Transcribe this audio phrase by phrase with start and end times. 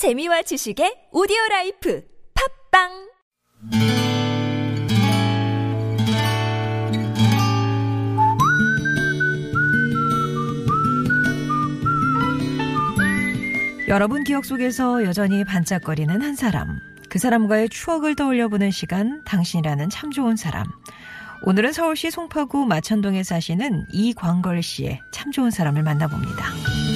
[0.00, 2.02] 재미와 지식의 오디오 라이프
[2.72, 2.88] 팟빵
[13.88, 16.78] 여러분 기억 속에서 여전히 반짝거리는 한 사람.
[17.10, 20.64] 그 사람과의 추억을 떠올려 보는 시간, 당신이라는 참 좋은 사람.
[21.44, 26.89] 오늘은 서울시 송파구 마천동에 사시는 이광걸 씨의 참 좋은 사람을 만나봅니다.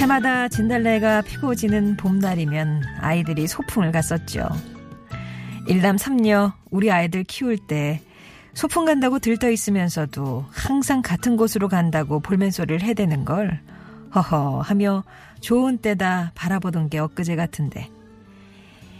[0.00, 4.48] 해마다 진달래가 피고 지는 봄날이면 아이들이 소풍을 갔었죠.
[5.68, 8.00] 일남 삼녀 우리 아이들 키울 때
[8.54, 13.60] 소풍 간다고 들떠 있으면서도 항상 같은 곳으로 간다고 볼멘소리를 해대는 걸
[14.14, 15.04] 허허 하며
[15.40, 17.90] 좋은 때다 바라보던 게 엊그제 같은데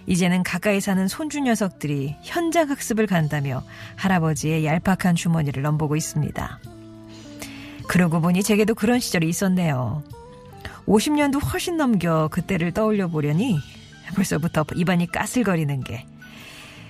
[0.06, 3.62] 이제는 가까이 사는 손주 녀석들이 현장 학습을 간다며
[3.96, 6.58] 할아버지의 얄팍한 주머니를 넘보고 있습니다.
[7.88, 10.02] 그러고 보니 제게도 그런 시절이 있었네요.
[10.86, 13.58] 50년도 훨씬 넘겨 그때를 떠올려 보려니
[14.14, 16.06] 벌써부터 입안이 까슬거리는 게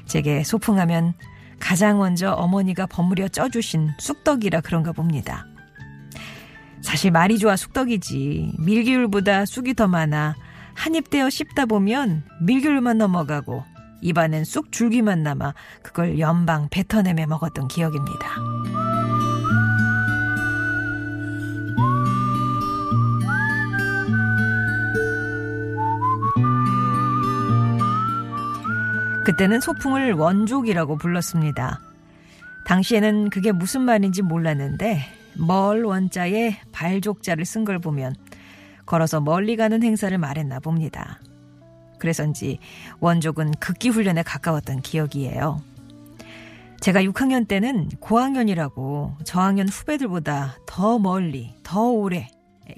[0.06, 1.14] 제게 소풍하면
[1.58, 5.46] 가장 먼저 어머니가 버무려 쪄주신 쑥떡이라 그런가 봅니다.
[6.80, 10.34] 사실 말이 좋아 쑥떡이지 밀기울보다 쑥이 더 많아
[10.74, 13.62] 한입 떼어 씹다 보면 밀기울만 넘어가고
[14.00, 18.89] 입안엔 쑥 줄기만 남아 그걸 연방 뱉어내며 먹었던 기억입니다.
[29.24, 31.80] 그때는 소풍을 원족이라고 불렀습니다.
[32.66, 35.02] 당시에는 그게 무슨 말인지 몰랐는데
[35.36, 38.14] 멀 원자에 발족자를 쓴 걸 보면
[38.86, 41.20] 걸어서 멀리 가는 행사를 말했나 봅니다.
[41.98, 42.58] 그래서인지
[43.00, 45.62] 원족은 극기 훈련에 가까웠던 기억이에요.
[46.80, 52.28] 제가 6학년 때는 고학년이라고 저학년 후배들보다 더 멀리, 더 오래,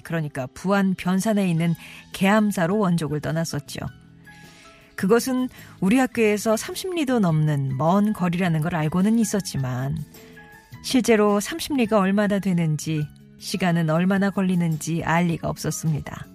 [0.03, 1.73] 그러니까 부안 변산에 있는
[2.11, 3.79] 계암사로 원족을 떠났었죠.
[4.95, 5.49] 그것은
[5.79, 9.97] 우리 학교에서 30리도 넘는 먼 거리라는 걸 알고는 있었지만
[10.83, 13.07] 실제로 30리가 얼마나 되는지
[13.39, 16.27] 시간은 얼마나 걸리는지 알 리가 없었습니다.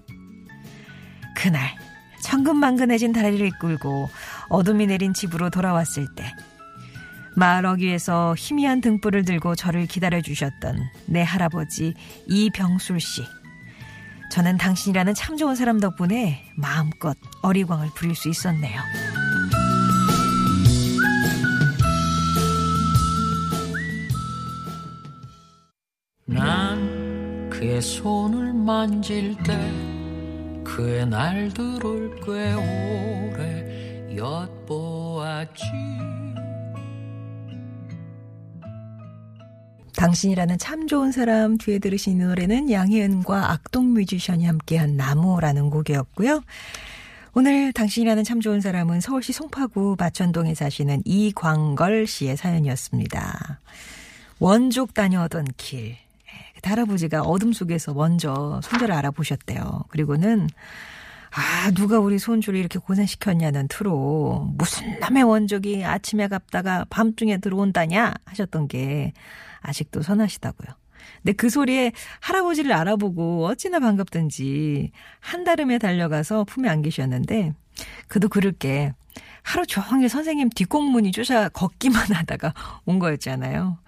[1.36, 1.74] 그날
[2.22, 4.10] 천근만근해진 다리를 끌고
[4.48, 6.24] 어둠이 내린 집으로 돌아왔을 때
[7.36, 11.94] 마을 어귀에서 희미한 등불을 들고 저를 기다려 주셨던 내 할아버지
[12.26, 13.22] 이병술 씨.
[14.30, 18.80] 저는 당신이라는 참 좋은 사람 덕분에 마음껏 어리광을 부릴 수 있었네요.
[26.26, 29.58] 난 그의 손을 만질 때
[30.62, 35.64] 그의 날들을 꽤 오래 엿보았지
[39.98, 46.40] 당신이라는 참 좋은 사람 뒤에 들으신 노래는 양희은과 악동 뮤지션이 함께한 나무라는 곡이었고요.
[47.34, 53.58] 오늘 당신이라는 참 좋은 사람은 서울시 송파구 마천동에 사시는 이광걸 씨의 사연이었습니다.
[54.38, 55.96] 원족 다녀오던 길.
[56.62, 59.84] 그 할아버지가 어둠 속에서 먼저 손자를 알아보셨대요.
[59.88, 60.48] 그리고는
[61.38, 68.66] 아, 누가 우리 손주를 이렇게 고생시켰냐는 투로 무슨 남의 원족이 아침에 갔다가 밤중에 들어온다냐 하셨던
[68.66, 69.12] 게
[69.60, 70.74] 아직도 선하시다고요.
[71.22, 74.90] 근데 그 소리에 할아버지를 알아보고 어찌나 반갑든지
[75.20, 77.54] 한달음에 달려가서 품에 안기셨는데
[78.08, 78.92] 그도 그럴 게
[79.48, 82.52] 하루 종일 선생님 뒷공문이 쫓아 걷기만 하다가
[82.84, 83.78] 온 거였잖아요.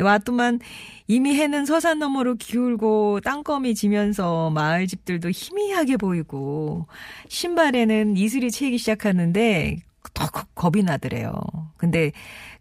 [0.00, 0.60] 왔더만
[1.08, 6.86] 이미 해는 서산 너머로 기울고 땅거미 지면서 마을 집들도 희미하게 보이고
[7.28, 9.80] 신발에는 이슬이 채기 시작하는데
[10.14, 11.34] 더 겁이 나더래요.
[11.76, 12.12] 근데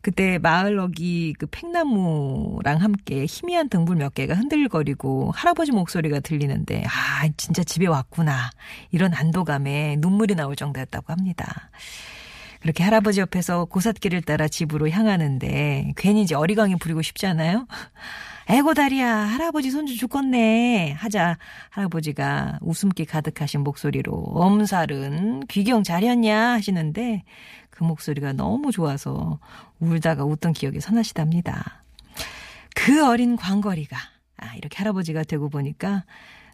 [0.01, 7.63] 그때 마을럭이 그 팽나무랑 함께 희미한 등불 몇 개가 흔들거리고 할아버지 목소리가 들리는데 아 진짜
[7.63, 8.49] 집에 왔구나
[8.91, 11.69] 이런 안도감에 눈물이 나올 정도였다고 합니다.
[12.59, 17.67] 그렇게 할아버지 옆에서 고삿길을 따라 집으로 향하는데 괜히 이제 어리광이 부리고 싶잖아요.
[18.49, 21.37] 에고 다리야 할아버지 손주 죽겠네 하자
[21.69, 27.23] 할아버지가 웃음기 가득하신 목소리로 엄살은 귀경 잘했냐 하시는데
[27.69, 29.39] 그 목소리가 너무 좋아서
[29.79, 31.83] 울다가 웃던 기억이 선하시답니다.
[32.75, 33.97] 그 어린 광거리가
[34.37, 36.03] 아 이렇게 할아버지가 되고 보니까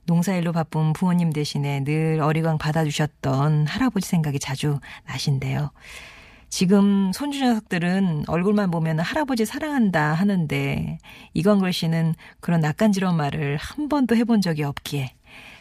[0.06, 5.72] 농사일로 바쁜 부모님 대신에 늘 어리광 받아주셨던 할아버지 생각이 자주 나신데요.
[6.50, 11.00] 지금 손주 녀석들은 얼굴만 보면 할아버지 사랑한다 하는데
[11.34, 15.16] 이광걸 씨는 그런 낯간지러운 말을 한 번도 해본 적이 없기에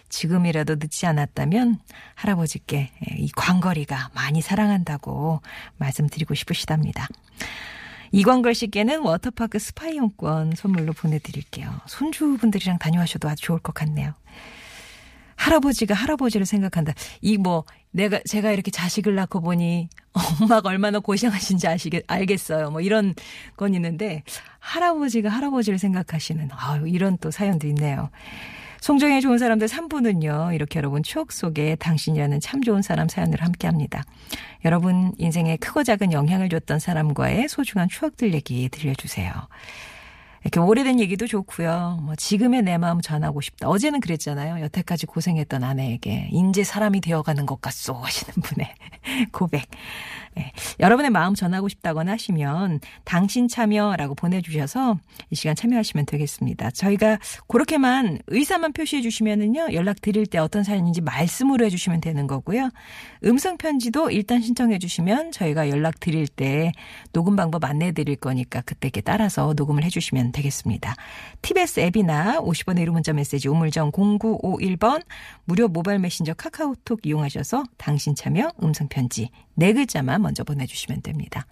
[0.09, 1.81] 지금이라도 늦지 않았다면
[2.15, 5.41] 할아버지께 이 광거리가 많이 사랑한다고
[5.79, 7.09] 말씀드리고 싶으시답니다.
[8.15, 11.81] 이광걸 씨께는 워터파크 스파 이용권 선물로 보내드릴게요.
[11.87, 14.15] 손주분들이랑 다녀와셔도 아주 좋을 것 같네요.
[15.37, 16.93] 할아버지가 할아버지를 생각한다.
[17.21, 19.89] 이 뭐 내가 제가 이렇게 자식을 낳고 보니
[20.41, 22.71] 엄마가 얼마나 고생하신지 아시겠 알겠어요.
[22.71, 23.15] 뭐 이런
[23.57, 24.23] 건 있는데
[24.59, 28.11] 할아버지가 할아버지를 생각하시는 아유 이런 또 사연도 있네요.
[28.85, 30.55] 송정의 좋은 사람들 3부는요.
[30.55, 34.05] 이렇게 여러분 추억 속에 당신이라는 참 좋은 사람 사연을 함께 합니다.
[34.67, 39.33] 여러분 인생에 크고 작은 영향을 줬던 사람과의 소중한 추억들 얘기 들려주세요.
[40.43, 42.01] 이렇게 오래된 얘기도 좋고요.
[42.03, 43.71] 뭐 지금의 내 마음 전하고 싶다.
[43.71, 44.63] 어제는 그랬잖아요.
[44.63, 48.71] 여태까지 고생했던 아내에게 인제 사람이 되어가는 것 같소 하시는 분의
[49.33, 49.65] 고백.
[50.37, 50.53] 네.
[50.81, 54.99] 여러분의 마음 전하고 싶다거나 하시면 당신 참여라고 보내주셔서
[55.31, 56.71] 이 시간 참여하시면 되겠습니다.
[56.71, 62.71] 저희가 그렇게만 의사만 표시해 주시면은요 연락 드릴 때 어떤 사연인지 말씀으로 해주시면 되는 거고요.
[63.25, 66.73] 음성 편지도 일단 신청해 주시면 저희가 연락 드릴 때
[67.13, 70.95] 녹음 방법 안내해 드릴 거니까 그때 따라서 녹음을 해주시면 되겠습니다.
[71.43, 75.03] TBS 앱이나 50원의 1호 문자 메시지 우물정 0951번
[75.45, 81.47] 무료 모바일 메신저 카카오톡 이용하셔서 당신 참여 음성 편지 네 글자만 먼저 보내주시면 됩니다.